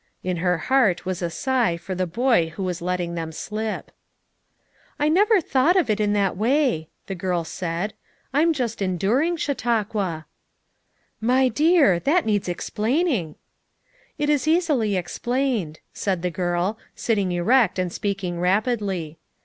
[0.23, 3.91] In her heart was a sigh for the boy who was letting them slip.
[4.97, 7.93] "I never thought of it in that way," the girl said.
[8.33, 10.25] "I'm just enduring Chautauqua." FOUR
[11.21, 11.99] MOTHERS AT CHAUTAUQUA 93 "My dear!
[11.99, 13.35] that needs explaining."
[14.17, 19.19] "It is easily explained," said the girl, sit ting erect and speaking rapidly.